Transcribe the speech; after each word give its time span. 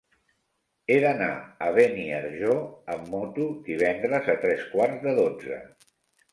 He 0.93 0.95
d'anar 1.03 1.27
a 1.65 1.67
Beniarjó 1.75 2.57
amb 2.95 3.13
moto 3.13 3.47
divendres 3.71 4.33
a 4.37 4.39
tres 4.49 4.67
quarts 4.75 5.09
de 5.09 5.19
dotze. 5.25 5.65